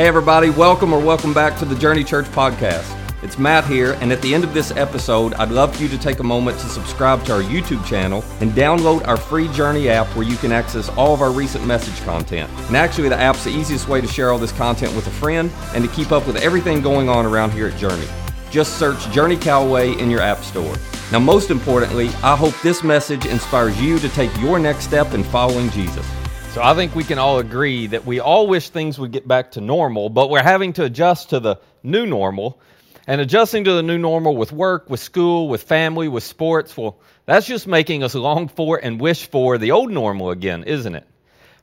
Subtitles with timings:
[0.00, 2.96] Hey, everybody, welcome or welcome back to the Journey Church podcast.
[3.22, 5.98] It's Matt here, and at the end of this episode, I'd love for you to
[5.98, 10.06] take a moment to subscribe to our YouTube channel and download our free Journey app
[10.16, 12.50] where you can access all of our recent message content.
[12.68, 15.50] And actually, the app's the easiest way to share all this content with a friend
[15.74, 18.08] and to keep up with everything going on around here at Journey.
[18.50, 20.76] Just search Journey Calway in your app store.
[21.12, 25.22] Now, most importantly, I hope this message inspires you to take your next step in
[25.24, 26.06] following Jesus.
[26.50, 29.52] So I think we can all agree that we all wish things would get back
[29.52, 32.58] to normal, but we're having to adjust to the new normal.
[33.06, 36.98] And adjusting to the new normal with work, with school, with family, with sports, well,
[37.24, 41.06] that's just making us long for and wish for the old normal again, isn't it?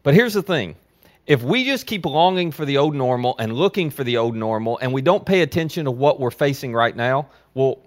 [0.04, 0.78] But here's the thing
[1.26, 4.78] if we just keep longing for the old normal and looking for the old normal
[4.82, 7.80] and we don't pay attention to what we're facing right now, well,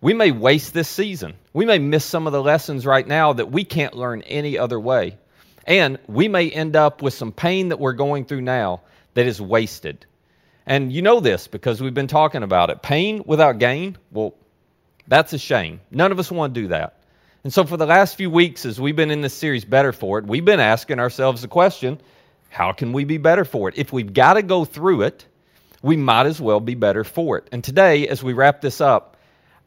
[0.00, 1.34] we may waste this season.
[1.52, 4.78] We may miss some of the lessons right now that we can't learn any other
[4.78, 5.18] way.
[5.68, 8.80] And we may end up with some pain that we're going through now
[9.12, 10.06] that is wasted.
[10.64, 12.80] And you know this because we've been talking about it.
[12.80, 14.34] Pain without gain, well,
[15.06, 15.80] that's a shame.
[15.90, 16.94] None of us want to do that.
[17.44, 20.18] And so, for the last few weeks, as we've been in this series, Better For
[20.18, 22.00] It, we've been asking ourselves the question
[22.48, 23.76] how can we be better for it?
[23.76, 25.26] If we've got to go through it,
[25.82, 27.46] we might as well be better for it.
[27.52, 29.17] And today, as we wrap this up,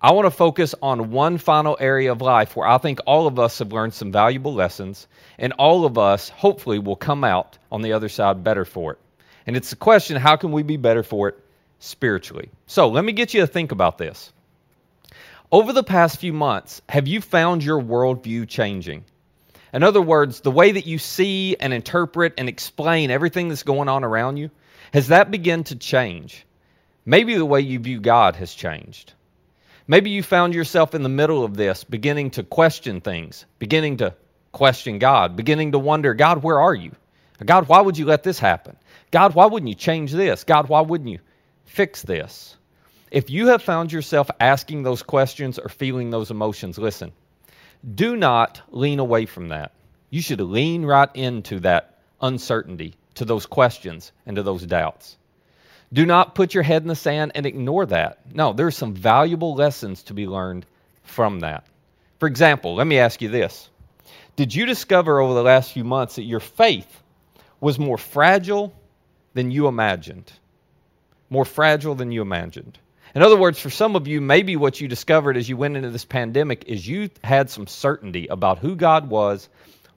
[0.04, 3.38] I want to focus on one final area of life where I think all of
[3.38, 7.84] us have learned some valuable lessons, and all of us hopefully will come out on
[7.84, 9.00] the other side better for it.
[9.46, 11.40] And it's the question how can we be better for it
[11.78, 12.50] spiritually?
[12.66, 14.34] So let me get you to think about this.
[15.52, 19.06] Over the past few months, have you found your worldview changing?
[19.72, 23.88] In other words, the way that you see and interpret and explain everything that's going
[23.88, 24.50] on around you,
[24.94, 26.48] has that begun to change?
[27.06, 29.14] Maybe the way you view God has changed.
[29.92, 34.16] Maybe you found yourself in the middle of this, beginning to question things, beginning to
[34.54, 36.96] question God, beginning to wonder, God, where are you?
[37.46, 38.78] God, why would you let this happen?
[39.12, 40.46] God, why wouldn't you change this?
[40.46, 41.20] God, why wouldn't you
[41.66, 42.56] fix this?
[43.12, 47.12] If you have found yourself asking those questions or feeling those emotions, listen,
[47.84, 49.74] do not lean away from that.
[50.10, 55.18] You should lean right into that uncertainty, to those questions, and to those doubts.
[55.94, 58.20] Do not put your head in the sand and ignore that.
[58.34, 60.66] No, there are some valuable lessons to be learned
[61.04, 61.66] from that.
[62.20, 63.70] For example, let me ask you this
[64.36, 67.02] Did you discover over the last few months that your faith
[67.60, 68.74] was more fragile
[69.34, 70.32] than you imagined?
[71.30, 72.78] More fragile than you imagined.
[73.14, 75.90] In other words, for some of you, maybe what you discovered as you went into
[75.90, 79.50] this pandemic is you had some certainty about who God was,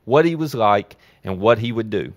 [0.05, 2.13] what He was like, and what He would do.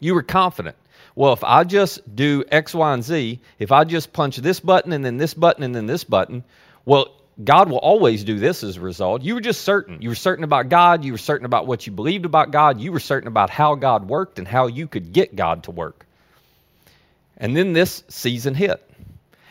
[0.00, 0.76] You were confident
[1.16, 4.92] well, if I just do X, Y, and Z, if I just punch this button
[4.92, 6.44] and then this button and then this button,
[6.84, 9.22] well, God will always do this as a result.
[9.22, 10.02] You were just certain.
[10.02, 11.04] You were certain about God.
[11.04, 12.82] You were certain about what you believed about God.
[12.82, 16.06] You were certain about how God worked and how you could get God to work.
[17.38, 18.82] And then this season hit.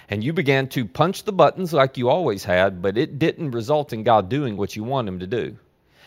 [0.08, 3.92] And you began to punch the buttons like you always had, but it didn't result
[3.92, 5.58] in God doing what you want him to do.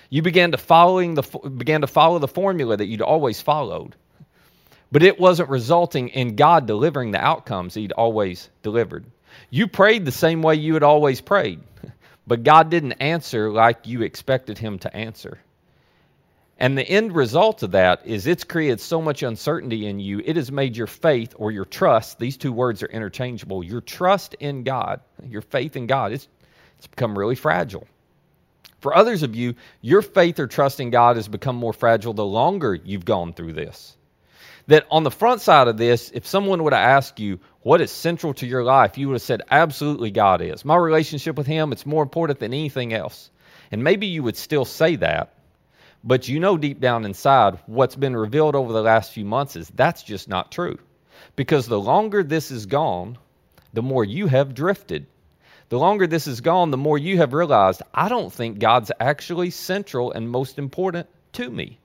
[0.09, 3.97] You began to following the began to follow the formula that you'd always followed
[4.91, 9.05] but it wasn't resulting in God delivering the outcomes He'd always delivered.
[9.51, 11.61] You prayed the same way you had always prayed,
[12.27, 15.39] but God didn't answer like you expected Him to answer.
[16.61, 20.35] And the end result of that is it's created so much uncertainty in you, it
[20.37, 24.65] has made your faith or your trust, these two words are interchangeable, your trust in
[24.65, 26.27] God, your faith in God, it's,
[26.79, 27.87] it's become really fragile.
[28.81, 32.25] For others of you, your faith or trust in God has become more fragile the
[32.25, 33.97] longer you've gone through this
[34.69, 37.91] that on the front side of this, if someone would have asked you what is
[37.91, 40.65] central to your life, you would have said, absolutely God is.
[40.65, 43.31] My relationship with Him, it's more important than anything else.
[43.73, 45.33] And maybe you would still say that,
[46.05, 49.69] but you know deep down inside what's been revealed over the last few months is
[49.69, 50.79] that's just not true.
[51.35, 53.17] Because the longer this is gone,
[53.73, 55.07] the more you have drifted.
[55.71, 59.51] The longer this is gone, the more you have realized, I don't think God's actually
[59.51, 61.79] central and most important to me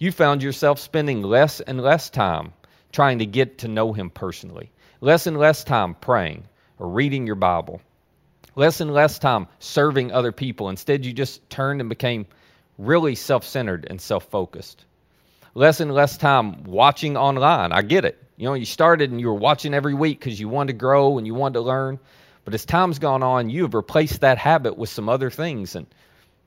[0.00, 2.54] you found yourself spending less and less time
[2.90, 6.44] trying to get to know Him personally, less and less time praying
[6.78, 7.82] or reading your Bible,
[8.56, 10.70] less and less time serving other people.
[10.70, 12.26] Instead, you just turned and became
[12.78, 14.86] really self centered and self focused.
[15.54, 17.70] Less and less time watching online.
[17.70, 18.16] I get it.
[18.38, 21.18] You know, you started and you were watching every week because you wanted to grow
[21.18, 21.98] and you wanted to learn.
[22.46, 25.86] But as time's gone on, you have replaced that habit with some other things and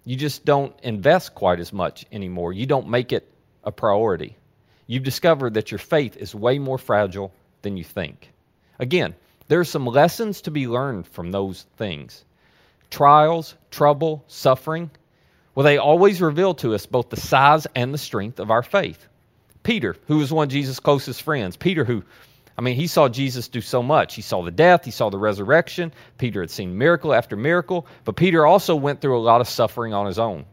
[0.05, 2.51] you just don't invest quite as much anymore.
[2.51, 3.29] You don't make it
[3.63, 4.37] a priority.
[4.87, 7.31] You've discovered that your faith is way more fragile
[7.61, 8.31] than you think.
[8.79, 9.15] Again,
[9.47, 12.23] there are some lessons to be learned from those things.
[12.89, 14.91] Trials, trouble, suffering,
[15.55, 19.07] well, they always reveal to us both the size and the strength of our faith.
[19.61, 22.03] Peter, who was one of Jesus' closest friends, Peter, who
[22.55, 24.13] I mean, he saw Jesus do so much.
[24.13, 25.91] He saw the death, he saw the resurrection.
[26.19, 29.93] Peter had seen miracle after miracle, but Peter also went through a lot of suffering
[29.93, 30.45] on his own.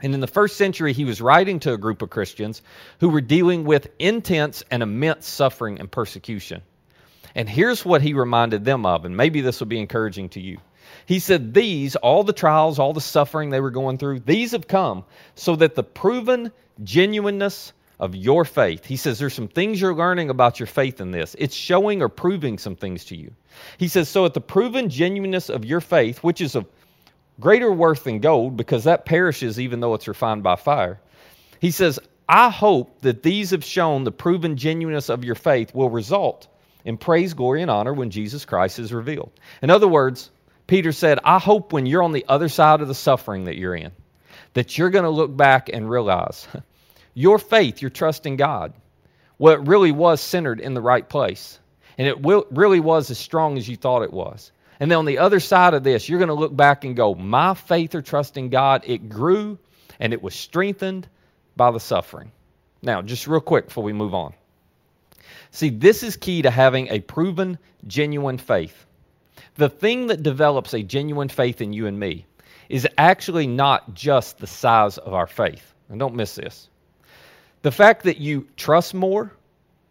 [0.00, 2.62] And in the first century, he was writing to a group of Christians
[3.00, 6.62] who were dealing with intense and immense suffering and persecution.
[7.34, 10.58] And here's what he reminded them of, and maybe this will be encouraging to you.
[11.06, 14.68] He said, These, all the trials, all the suffering they were going through, these have
[14.68, 15.04] come
[15.34, 16.52] so that the proven
[16.82, 18.84] genuineness of your faith.
[18.84, 21.36] He says there's some things you're learning about your faith in this.
[21.38, 23.32] It's showing or proving some things to you.
[23.78, 26.66] He says, So at the proven genuineness of your faith, which is of
[27.40, 31.00] greater worth than gold, because that perishes even though it's refined by fire,
[31.60, 31.98] he says,
[32.28, 36.48] I hope that these have shown the proven genuineness of your faith will result
[36.84, 39.32] in praise, glory, and honor when Jesus Christ is revealed.
[39.62, 40.30] In other words,
[40.66, 43.74] Peter said, I hope when you're on the other side of the suffering that you're
[43.74, 43.92] in,
[44.54, 46.46] that you're going to look back and realize
[47.14, 48.72] your faith, your trust in God,
[49.40, 51.58] it really was centered in the right place.
[51.98, 54.50] And it will, really was as strong as you thought it was.
[54.80, 57.14] And then on the other side of this, you're going to look back and go,
[57.14, 59.58] My faith or trust in God, it grew
[60.00, 61.08] and it was strengthened
[61.56, 62.32] by the suffering.
[62.82, 64.34] Now, just real quick before we move on.
[65.50, 68.86] See, this is key to having a proven, genuine faith.
[69.54, 72.26] The thing that develops a genuine faith in you and me
[72.68, 75.72] is actually not just the size of our faith.
[75.88, 76.68] And don't miss this.
[77.62, 79.32] The fact that you trust more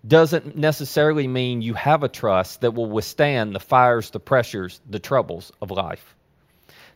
[0.05, 5.00] doesn't necessarily mean you have a trust that will withstand the fires, the pressures, the
[5.00, 6.15] troubles of life.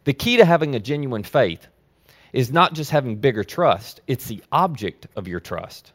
[0.03, 1.65] The key to having a genuine faith
[2.33, 5.91] is not just having bigger trust, it's the object of your trust.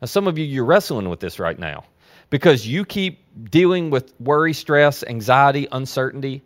[0.00, 1.84] Now, some of you, you're wrestling with this right now
[2.30, 3.20] because you keep
[3.50, 6.42] dealing with worry, stress, anxiety, uncertainty,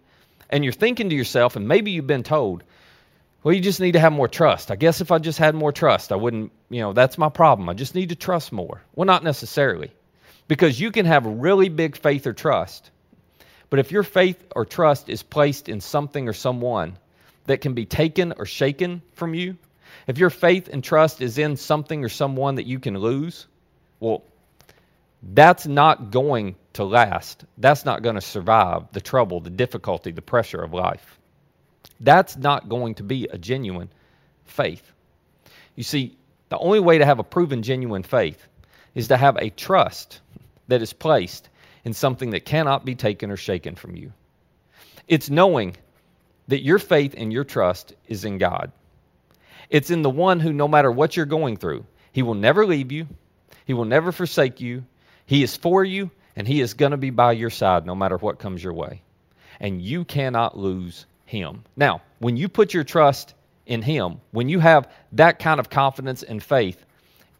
[0.51, 2.63] and you're thinking to yourself, and maybe you've been told,
[3.43, 4.71] well, you just need to have more trust.
[4.71, 7.69] I guess if I just had more trust, I wouldn't, you know, that's my problem.
[7.69, 8.83] I just need to trust more.
[8.95, 9.91] Well, not necessarily.
[10.49, 12.91] Because you can have really big faith or trust.
[13.71, 16.99] But if your faith or trust is placed in something or someone
[17.47, 19.57] that can be taken or shaken from you,
[20.07, 23.47] if your faith and trust is in something or someone that you can lose,
[24.01, 24.25] well,
[25.23, 27.45] that's not going to last.
[27.57, 31.19] That's not going to survive the trouble, the difficulty, the pressure of life.
[32.01, 33.91] That's not going to be a genuine
[34.45, 34.83] faith.
[35.77, 36.17] You see,
[36.49, 38.47] the only way to have a proven genuine faith
[38.95, 40.21] is to have a trust
[40.69, 41.49] that is placed
[41.85, 44.13] in something that cannot be taken or shaken from you.
[45.09, 45.77] It's knowing
[46.49, 48.73] that your faith and your trust is in God.
[49.69, 52.93] It's in the one who, no matter what you're going through, He will never leave
[52.93, 53.09] you,
[53.65, 54.85] He will never forsake you,
[55.27, 58.17] He is for you, and He is going to be by your side no matter
[58.17, 59.03] what comes your way.
[59.61, 61.65] And you cannot lose him.
[61.77, 66.23] Now, when you put your trust in Him, when you have that kind of confidence
[66.23, 66.85] and faith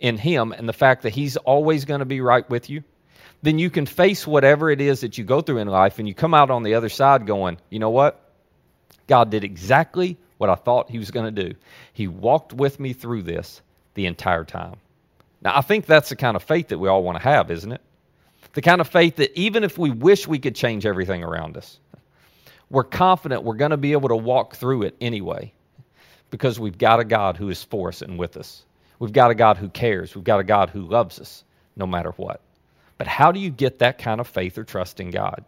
[0.01, 2.85] in Him and the fact that He's always going to be right with you,
[3.43, 6.15] then you can face whatever it is that you go through in life and you
[6.15, 8.21] come out on the other side going, you know what?
[9.09, 11.55] God did exactly what I thought He was going to do.
[11.93, 13.61] He walked with me through this
[13.95, 14.77] the entire time.
[15.43, 17.73] Now, I think that's the kind of faith that we all want to have, isn't
[17.73, 17.81] it?
[18.55, 21.79] The kind of faith that even if we wish we could change everything around us,
[22.71, 25.53] we're confident we're going to be able to walk through it anyway
[26.31, 28.65] because we've got a God who is for us and with us.
[28.99, 30.15] We've got a God who cares.
[30.15, 31.45] We've got a God who loves us
[31.77, 32.41] no matter what.
[33.03, 35.45] But how do you get that kind of faith or trust in God?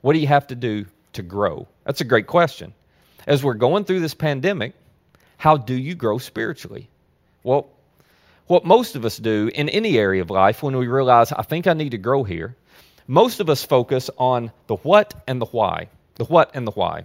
[0.00, 1.68] What do you have to do to grow?
[1.84, 2.72] That's a great question.
[3.26, 4.72] As we're going through this pandemic,
[5.36, 6.88] how do you grow spiritually?
[7.42, 7.68] Well,
[8.46, 11.66] what most of us do in any area of life when we realize, I think
[11.66, 12.56] I need to grow here,
[13.06, 17.04] most of us focus on the what and the why the what and the why.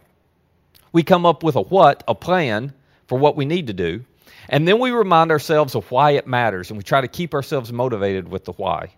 [0.93, 2.71] We come up with a what, a plan
[3.07, 4.05] for what we need to do,
[4.47, 7.73] and then we remind ourselves of why it matters, and we try to keep ourselves
[7.73, 8.91] motivated with the why.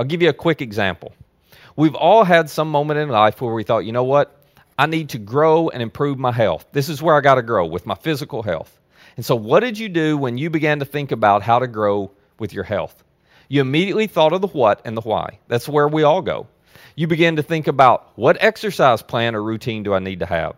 [0.00, 1.12] I'll give you a quick example.
[1.76, 4.34] We've all had some moment in life where we thought, you know what?
[4.78, 6.64] I need to grow and improve my health.
[6.72, 8.74] This is where I got to grow with my physical health.
[9.16, 12.12] And so, what did you do when you began to think about how to grow
[12.38, 13.04] with your health?
[13.48, 15.38] You immediately thought of the what and the why.
[15.48, 16.46] That's where we all go
[17.00, 20.56] you begin to think about what exercise plan or routine do I need to have?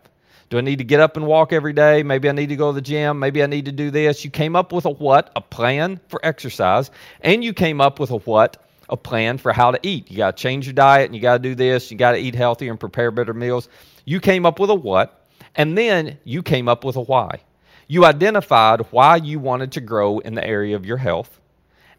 [0.49, 2.03] Do I need to get up and walk every day?
[2.03, 3.19] Maybe I need to go to the gym.
[3.19, 4.23] Maybe I need to do this.
[4.23, 5.31] You came up with a what?
[5.35, 6.91] A plan for exercise.
[7.21, 8.57] And you came up with a what?
[8.89, 10.11] A plan for how to eat.
[10.11, 11.89] You got to change your diet and you got to do this.
[11.91, 13.69] You got to eat healthier and prepare better meals.
[14.05, 15.25] You came up with a what?
[15.55, 17.41] And then you came up with a why.
[17.87, 21.39] You identified why you wanted to grow in the area of your health.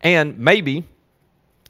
[0.01, 0.85] And maybe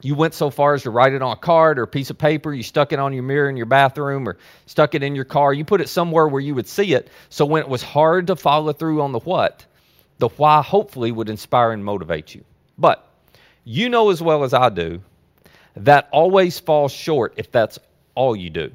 [0.02, 2.18] you went so far as to write it on a card or a piece of
[2.18, 5.24] paper, you stuck it on your mirror in your bathroom or stuck it in your
[5.24, 5.52] car.
[5.52, 7.08] You put it somewhere where you would see it.
[7.30, 9.64] So when it was hard to follow through on the what,
[10.18, 12.44] the why hopefully would inspire and motivate you.
[12.76, 13.06] But
[13.64, 15.00] you know as well as I do
[15.76, 17.78] that always falls short if that's
[18.14, 18.72] all you do.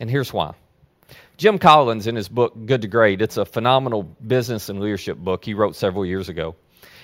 [0.00, 0.54] And here's why.
[1.36, 5.44] Jim Collins, in his book Good to Great, it's a phenomenal business and leadership book
[5.44, 6.56] he wrote several years ago.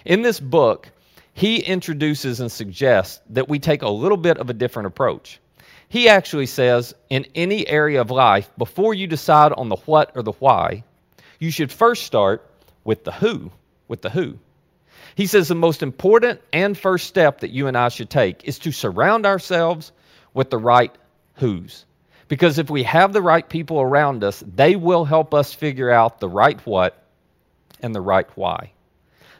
[0.04, 0.90] In this book,
[1.35, 5.38] he introduces and suggests that we take a little bit of a different approach.
[5.88, 10.23] He actually says in any area of life, before you decide on the what or
[10.23, 10.85] the why,
[11.38, 12.49] you should first start
[12.85, 13.50] with the who.
[13.88, 14.38] With the who.
[15.14, 18.59] He says the most important and first step that you and I should take is
[18.61, 19.92] to surround ourselves
[20.35, 20.95] with the right
[21.35, 21.85] who's.
[22.28, 26.19] Because if we have the right people around us, they will help us figure out
[26.19, 26.97] the right what
[27.81, 28.73] and the right why.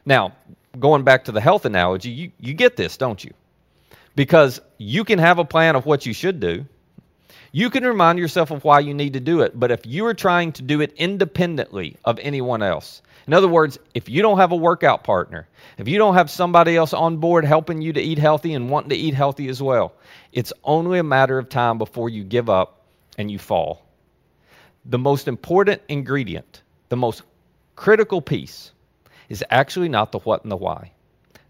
[0.05, 0.33] Now,
[0.79, 3.33] going back to the health analogy, you, you get this, don't you?
[4.15, 6.67] Because you can have a plan of what you should do.
[7.55, 10.15] You can remind yourself of why you need to do it, but if you are
[10.15, 14.53] trying to do it independently of anyone else, in other words, if you don't have
[14.53, 18.17] a workout partner, if you don't have somebody else on board helping you to eat
[18.17, 19.93] healthy and wanting to eat healthy as well,
[20.33, 22.87] it's only a matter of time before you give up
[23.19, 23.85] and you fall.
[24.87, 27.23] The most important ingredient, the most
[27.77, 28.73] critical piece,
[29.29, 30.93] is actually not the what and the why.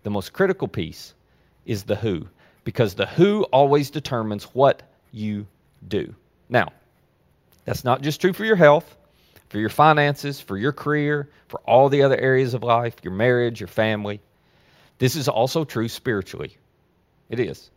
[0.03, 1.15] The most critical piece
[1.65, 2.27] is the who,
[2.65, 4.83] because the who always determines what
[5.13, 5.47] you
[5.87, 6.15] do.
[6.49, 6.73] Now,
[7.65, 8.97] that's not just true for your health,
[9.49, 13.61] for your finances, for your career, for all the other areas of life, your marriage,
[13.61, 14.21] your family.
[14.99, 16.57] This is also true spiritually.
[17.29, 17.71] It is.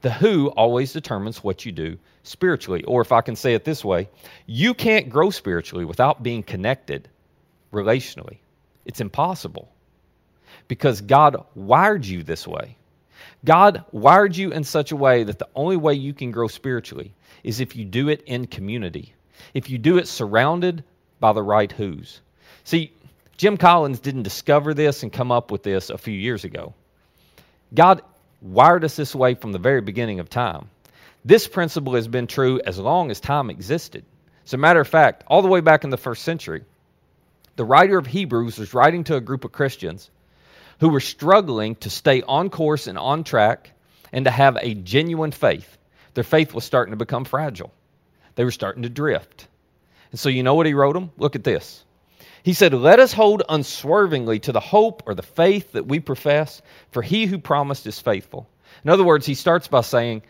[0.00, 2.84] The who always determines what you do spiritually.
[2.84, 4.08] Or if I can say it this way,
[4.46, 7.08] you can't grow spiritually without being connected
[7.72, 8.38] relationally.
[8.84, 9.70] It's impossible
[10.68, 12.76] because God wired you this way.
[13.44, 17.14] God wired you in such a way that the only way you can grow spiritually
[17.42, 19.14] is if you do it in community,
[19.52, 20.82] if you do it surrounded
[21.20, 22.20] by the right who's.
[22.64, 22.92] See,
[23.36, 26.72] Jim Collins didn't discover this and come up with this a few years ago.
[27.74, 28.02] God
[28.40, 30.70] wired us this way from the very beginning of time.
[31.24, 34.04] This principle has been true as long as time existed.
[34.44, 36.64] As a matter of fact, all the way back in the first century,
[37.56, 40.10] the writer of Hebrews was writing to a group of Christians
[40.80, 43.70] who were struggling to stay on course and on track
[44.12, 45.78] and to have a genuine faith.
[46.14, 47.72] Their faith was starting to become fragile,
[48.34, 49.48] they were starting to drift.
[50.10, 51.10] And so, you know what he wrote them?
[51.18, 51.84] Look at this.
[52.44, 56.62] He said, Let us hold unswervingly to the hope or the faith that we profess,
[56.92, 58.46] for he who promised is faithful.
[58.84, 60.22] In other words, he starts by saying,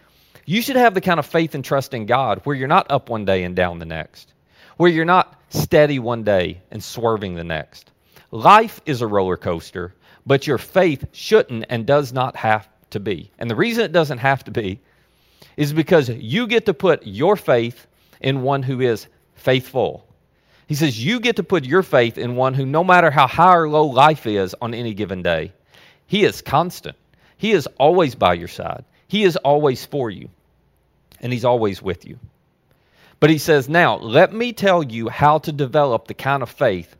[0.47, 3.11] You should have the kind of faith and trust in God where you're not up
[3.11, 4.33] one day and down the next,
[4.77, 7.91] where you're not steady one day and swerving the next.
[8.31, 9.93] Life is a roller coaster,
[10.27, 13.31] but your faith shouldn't and does not have to be.
[13.39, 14.81] And the reason it doesn't have to be
[15.57, 17.87] is because you get to put your faith
[18.21, 20.07] in one who is faithful.
[20.67, 23.57] He says, You get to put your faith in one who, no matter how high
[23.57, 25.53] or low life is on any given day,
[26.07, 26.97] he is constant.
[27.37, 28.85] He is always by your side.
[29.09, 30.31] He is always for you.
[31.21, 32.19] And he's always with you.
[33.21, 36.95] But he says, Now, let me tell you how to develop the kind of faith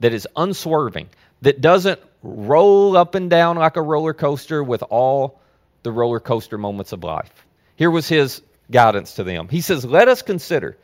[0.00, 1.08] that is unswerving,
[1.42, 5.40] that doesn't roll up and down like a roller coaster with all
[5.82, 7.32] the roller coaster moments of life.
[7.76, 9.48] Here was his guidance to them.
[9.48, 10.76] He says, Let us consider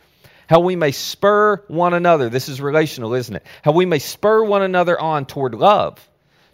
[0.48, 2.28] how we may spur one another.
[2.28, 3.44] This is relational, isn't it?
[3.62, 6.06] How we may spur one another on toward love,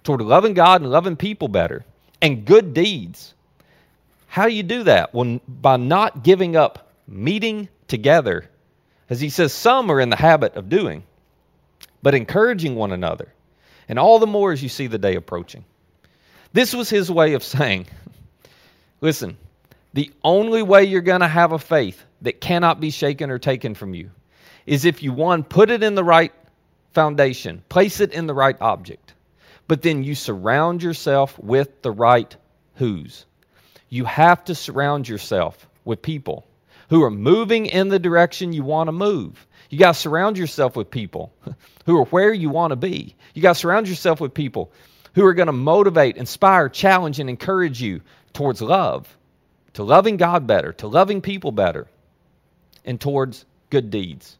[0.04, 1.84] toward loving God and loving people better,
[2.22, 3.34] and good deeds.
[4.28, 5.12] How do you do that?
[5.12, 8.48] Well, by not giving up meeting together,
[9.08, 11.02] as he says, some are in the habit of doing,
[12.02, 13.32] but encouraging one another,
[13.90, 15.64] and all the more as you see the day approaching.
[16.52, 17.88] This was his way of saying,
[19.00, 19.36] listen,
[19.92, 23.74] the only way you're going to have a faith that cannot be shaken or taken
[23.74, 24.12] from you
[24.64, 26.32] is if you, one, put it in the right
[26.92, 29.12] foundation, place it in the right object,
[29.66, 32.36] but then you surround yourself with the right
[32.76, 33.26] who's.
[33.88, 36.46] You have to surround yourself with people
[36.90, 39.48] who are moving in the direction you want to move.
[39.70, 41.32] You got to surround yourself with people
[41.86, 43.14] who are where you want to be.
[43.32, 44.70] You got to surround yourself with people
[45.14, 49.16] who are going to motivate, inspire, challenge, and encourage you towards love,
[49.74, 51.88] to loving God better, to loving people better
[52.84, 54.36] and towards good deeds.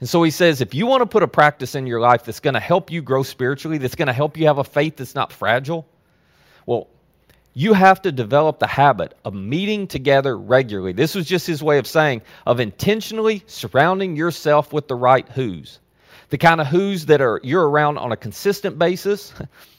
[0.00, 2.40] And so he says, if you want to put a practice in your life that's
[2.40, 5.14] going to help you grow spiritually, that's going to help you have a faith that's
[5.14, 5.86] not fragile,
[6.64, 6.88] well,
[7.52, 10.92] you have to develop the habit of meeting together regularly.
[10.92, 15.80] This was just his way of saying, of intentionally surrounding yourself with the right who's.
[16.28, 19.32] The kind of who's that are you're around on a consistent basis,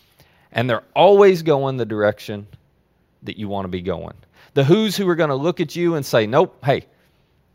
[0.51, 2.48] and they're always going the direction
[3.24, 4.16] that you want to be going.
[4.54, 6.88] The who's who are going to look at you and say, Nope, hey,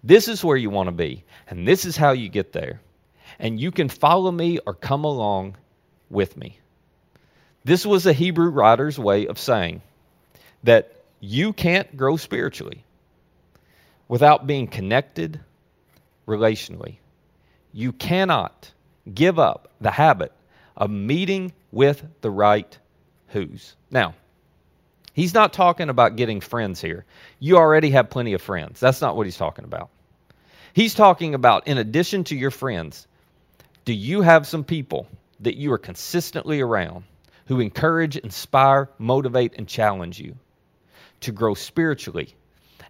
[0.03, 2.81] this is where you want to be, and this is how you get there.
[3.39, 5.57] And you can follow me or come along
[6.09, 6.59] with me.
[7.65, 9.83] This was a Hebrew writer's way of saying
[10.67, 12.85] that you can't grow spiritually
[14.09, 15.41] without being connected
[16.27, 16.97] relationally.
[17.73, 18.73] You cannot
[19.13, 20.33] give up the habit
[20.77, 22.79] of meeting with the right
[23.29, 23.77] who's.
[23.91, 24.15] Now,
[25.15, 27.05] he's not talking about getting friends here.
[27.39, 28.81] You already have plenty of friends.
[28.81, 29.91] That's not what he's talking about.
[30.73, 33.07] He's talking about, in addition to your friends,
[33.85, 35.07] do you have some people
[35.41, 37.05] that you are consistently around
[37.47, 40.37] who encourage, inspire, motivate, and challenge you
[41.21, 42.35] to grow spiritually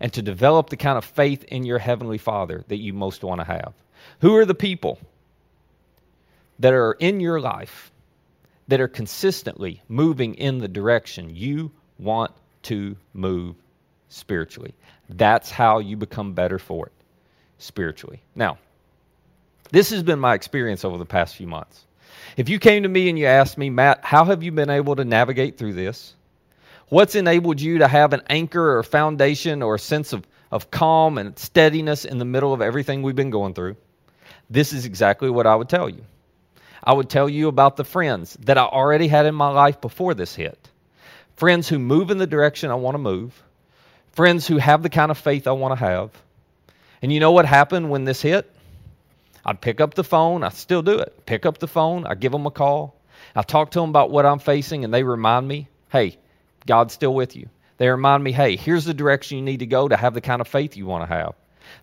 [0.01, 3.41] and to develop the kind of faith in your Heavenly Father that you most want
[3.41, 3.73] to have?
[4.21, 4.99] Who are the people
[6.59, 7.91] that are in your life
[8.69, 13.57] that are consistently moving in the direction you want to move
[14.09, 14.75] spiritually?
[15.09, 16.93] That's how you become better for it
[17.59, 18.21] spiritually.
[18.35, 18.59] Now,
[19.71, 21.85] this has been my experience over the past few months.
[22.37, 24.97] If you came to me and you asked me, Matt, how have you been able
[24.97, 26.15] to navigate through this?
[26.89, 31.19] What's enabled you to have an anchor or foundation or a sense of, of calm
[31.19, 33.77] and steadiness in the middle of everything we've been going through?
[34.49, 36.05] This is exactly what I would tell you.
[36.85, 40.15] I would tell you about the friends that I already had in my life before
[40.15, 40.71] this hit.
[41.35, 43.43] Friends who move in the direction I want to move.
[44.13, 46.11] Friends who have the kind of faith I want to have.
[47.03, 48.49] And you know what happened when this hit?
[49.45, 50.45] I'd pick up the phone.
[50.45, 51.27] I still do it.
[51.27, 52.07] Pick up the phone.
[52.07, 52.95] I give them a call.
[53.35, 56.17] I talk to them about what I'm facing, and they remind me, hey,
[56.67, 57.49] God's still with you.
[57.79, 60.41] They remind me, hey, here's the direction you need to go to have the kind
[60.41, 61.35] of faith you want to have.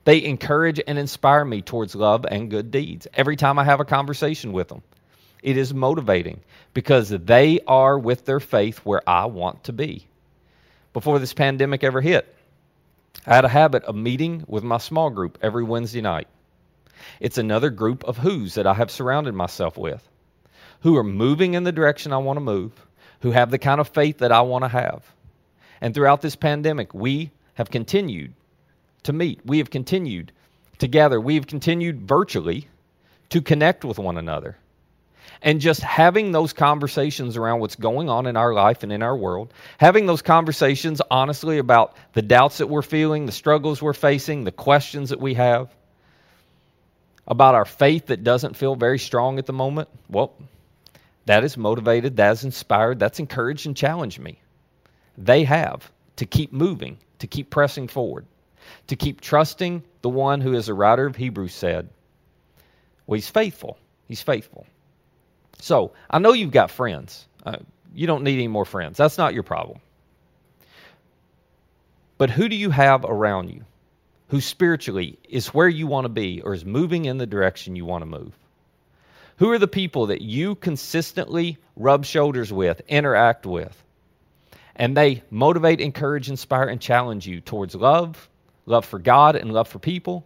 [0.05, 3.85] They encourage and inspire me towards love and good deeds every time I have a
[3.85, 4.81] conversation with them.
[5.41, 6.39] It is motivating
[6.73, 10.07] because they are with their faith where I want to be.
[10.93, 12.33] Before this pandemic ever hit,
[13.25, 16.27] I had a habit of meeting with my small group every Wednesday night.
[17.19, 20.07] It's another group of who's that I have surrounded myself with,
[20.81, 22.71] who are moving in the direction I want to move,
[23.23, 25.01] who have the kind of faith that I want to have.
[25.79, 28.33] And throughout this pandemic, we have continued
[29.03, 29.39] to meet.
[29.45, 30.33] We have continued
[30.77, 31.19] together.
[31.21, 32.67] We have continued virtually
[33.29, 34.57] to connect with one another.
[35.41, 39.15] And just having those conversations around what's going on in our life and in our
[39.15, 44.43] world, having those conversations honestly about the doubts that we're feeling, the struggles we're facing,
[44.43, 45.73] the questions that we have,
[47.25, 50.33] about our faith that doesn't feel very strong at the moment, well,
[51.25, 54.39] that is motivated, that is inspired, that's encouraged and challenged me.
[55.17, 58.25] They have to keep moving, to keep pressing forward,
[58.87, 61.89] to keep trusting the one who, as the writer of Hebrews said,
[63.05, 63.77] well, he's faithful.
[64.07, 64.65] He's faithful.
[65.59, 67.25] So I know you've got friends.
[67.45, 67.57] Uh,
[67.93, 68.97] you don't need any more friends.
[68.97, 69.79] That's not your problem.
[72.17, 73.65] But who do you have around you?
[74.33, 77.85] who spiritually is where you want to be or is moving in the direction you
[77.85, 78.33] want to move?
[79.37, 83.83] Who are the people that you consistently rub shoulders with, interact with?
[84.75, 88.29] And they motivate, encourage, inspire, and challenge you towards love,
[88.65, 90.25] love for God and love for people,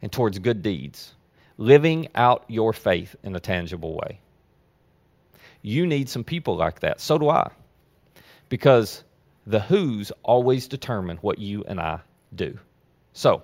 [0.00, 1.14] and towards good deeds,
[1.56, 4.20] living out your faith in a tangible way.
[5.62, 7.00] You need some people like that.
[7.00, 7.50] So do I.
[8.48, 9.02] Because
[9.46, 12.00] the who's always determine what you and I
[12.34, 12.58] do.
[13.12, 13.42] So,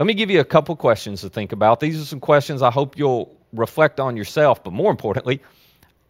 [0.00, 1.78] let me give you a couple questions to think about.
[1.78, 5.42] These are some questions I hope you'll reflect on yourself, but more importantly,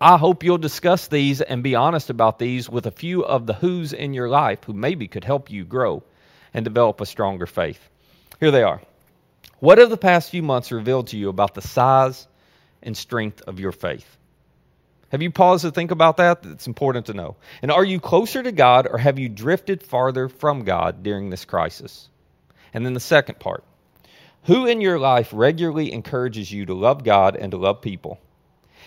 [0.00, 3.53] I hope you'll discuss these and be honest about these with a few of the
[3.53, 6.05] who's in your life who maybe could help you grow
[6.55, 7.81] and develop a stronger faith.
[8.38, 8.81] Here they are.
[9.59, 12.29] What have the past few months revealed to you about the size
[12.85, 14.07] and strength of your faith?
[15.09, 16.46] Have you paused to think about that?
[16.46, 17.35] It's important to know.
[17.61, 21.44] And are you closer to God or have you drifted farther from God during this
[21.44, 22.09] crisis?
[22.72, 23.64] And then the second part
[24.44, 28.18] Who in your life regularly encourages you to love God and to love people?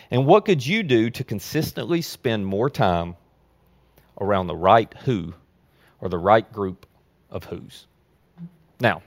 [0.10, 3.16] And what could you do to consistently spend more time
[4.20, 5.34] around the right who
[6.02, 6.86] or the right group
[7.30, 7.86] of who's?
[8.80, 9.02] Now,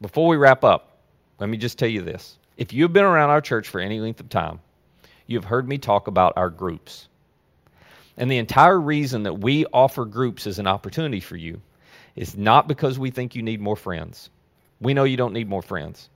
[0.00, 0.98] before we wrap up,
[1.38, 2.38] let me just tell you this.
[2.56, 4.60] If you've been around our church for any length of time,
[5.26, 7.08] you've heard me talk about our groups.
[8.16, 11.62] And the entire reason that we offer groups as an opportunity for you
[12.14, 14.30] is not because we think you need more friends.
[14.84, 16.08] We know you don't need more friends.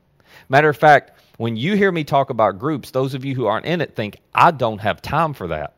[0.49, 3.67] Matter of fact, when you hear me talk about groups, those of you who aren't
[3.67, 5.75] in it think, I don't have time for that.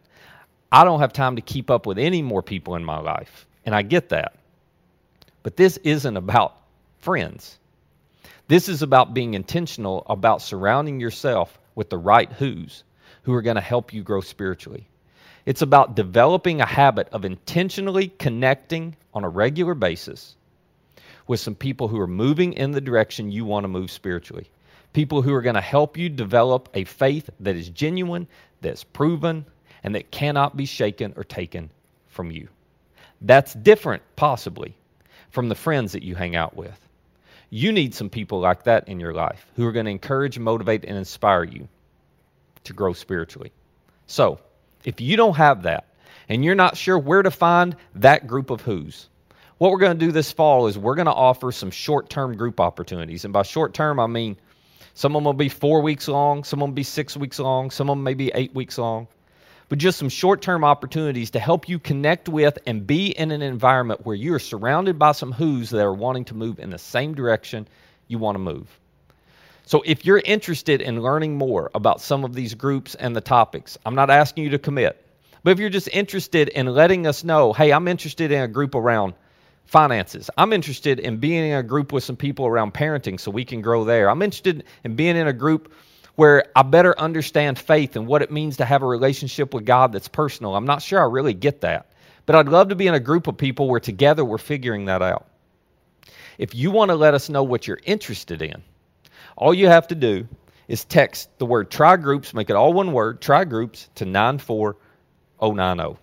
[0.72, 3.46] I don't have time to keep up with any more people in my life.
[3.64, 4.34] And I get that.
[5.42, 6.56] But this isn't about
[6.98, 7.58] friends.
[8.48, 12.82] This is about being intentional about surrounding yourself with the right who's
[13.22, 14.88] who are going to help you grow spiritually.
[15.46, 20.34] It's about developing a habit of intentionally connecting on a regular basis
[21.30, 24.50] with some people who are moving in the direction you want to move spiritually.
[24.92, 28.26] People who are going to help you develop a faith that is genuine,
[28.62, 29.46] that's proven,
[29.84, 31.70] and that cannot be shaken or taken
[32.08, 32.48] from you.
[33.20, 34.74] That's different, possibly,
[35.30, 36.76] from the friends that you hang out with.
[37.48, 40.84] You need some people like that in your life who are going to encourage, motivate,
[40.84, 41.68] and inspire you
[42.64, 43.52] to grow spiritually.
[44.08, 44.40] So,
[44.84, 45.84] if you don't have that
[46.28, 49.08] and you're not sure where to find that group of who's,
[49.60, 52.34] what we're going to do this fall is we're going to offer some short term
[52.34, 53.26] group opportunities.
[53.26, 54.38] And by short term, I mean
[54.94, 57.38] some of them will be four weeks long, some of them will be six weeks
[57.38, 59.06] long, some of them may be eight weeks long.
[59.68, 63.42] But just some short term opportunities to help you connect with and be in an
[63.42, 66.78] environment where you are surrounded by some who's that are wanting to move in the
[66.78, 67.68] same direction
[68.08, 68.66] you want to move.
[69.66, 73.76] So if you're interested in learning more about some of these groups and the topics,
[73.84, 75.04] I'm not asking you to commit.
[75.42, 78.74] But if you're just interested in letting us know, hey, I'm interested in a group
[78.74, 79.12] around
[79.70, 80.30] finances.
[80.36, 83.62] I'm interested in being in a group with some people around parenting so we can
[83.62, 84.10] grow there.
[84.10, 85.72] I'm interested in being in a group
[86.16, 89.92] where I better understand faith and what it means to have a relationship with God
[89.92, 90.56] that's personal.
[90.56, 91.92] I'm not sure I really get that.
[92.26, 95.02] But I'd love to be in a group of people where together we're figuring that
[95.02, 95.28] out.
[96.36, 98.64] If you want to let us know what you're interested in,
[99.36, 100.26] all you have to do
[100.66, 106.00] is text the word try groups, make it all one word, try groups to 94090.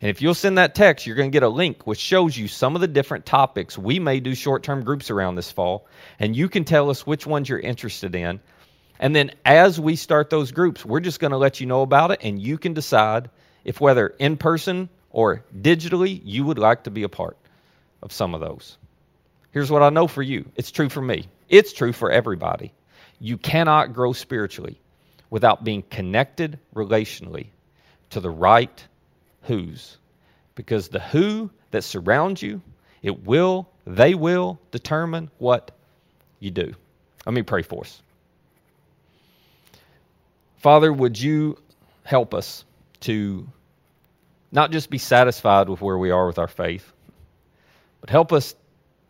[0.00, 2.48] And if you'll send that text, you're going to get a link which shows you
[2.48, 5.86] some of the different topics we may do short term groups around this fall.
[6.18, 8.40] And you can tell us which ones you're interested in.
[9.00, 12.10] And then as we start those groups, we're just going to let you know about
[12.10, 12.20] it.
[12.22, 13.30] And you can decide
[13.64, 17.36] if whether in person or digitally, you would like to be a part
[18.02, 18.76] of some of those.
[19.50, 22.72] Here's what I know for you it's true for me, it's true for everybody.
[23.20, 24.80] You cannot grow spiritually
[25.30, 27.48] without being connected relationally
[28.10, 28.86] to the right
[29.48, 29.96] who's.
[30.54, 32.62] Because the who that surrounds you,
[33.02, 35.72] it will, they will determine what
[36.38, 36.74] you do.
[37.26, 38.02] Let me pray for us.
[40.58, 41.58] Father, would you
[42.04, 42.64] help us
[43.00, 43.46] to
[44.50, 46.90] not just be satisfied with where we are with our faith,
[48.00, 48.54] but help us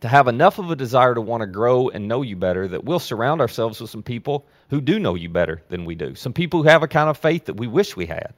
[0.01, 2.83] to have enough of a desire to want to grow and know you better that
[2.83, 6.15] we'll surround ourselves with some people who do know you better than we do.
[6.15, 8.33] Some people who have a kind of faith that we wish we had.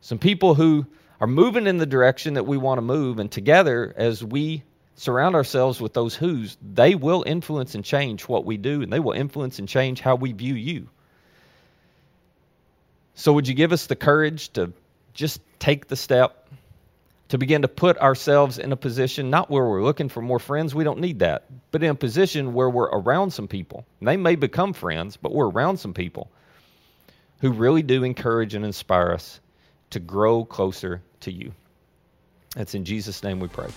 [0.00, 0.86] Some people who
[1.20, 3.18] are moving in the direction that we want to move.
[3.18, 4.62] And together, as we
[4.94, 9.00] surround ourselves with those who's, they will influence and change what we do, and they
[9.00, 10.88] will influence and change how we view you.
[13.14, 14.72] So, would you give us the courage to
[15.12, 16.48] just take the step,
[17.30, 20.74] to begin to put ourselves in a position, not where we're looking for more friends,
[20.74, 23.84] we don't need that, but in a position where we're around some people.
[24.00, 26.30] They may become friends, but we're around some people
[27.40, 29.40] who really do encourage and inspire us
[29.90, 31.52] to grow closer to you.
[32.54, 33.68] That's in Jesus' name we pray.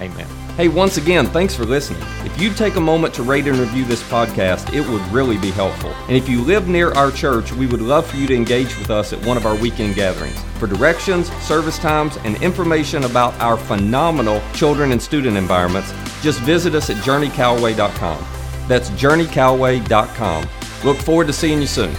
[0.00, 0.26] Amen.
[0.56, 2.02] Hey, once again, thanks for listening.
[2.24, 5.50] If you'd take a moment to rate and review this podcast, it would really be
[5.50, 5.90] helpful.
[6.08, 8.90] And if you live near our church, we would love for you to engage with
[8.90, 10.40] us at one of our weekend gatherings.
[10.58, 15.92] For directions, service times, and information about our phenomenal children and student environments,
[16.22, 18.24] just visit us at journeycalway.com.
[18.66, 20.48] That's journeycalway.com.
[20.84, 21.94] Look forward to seeing you soon.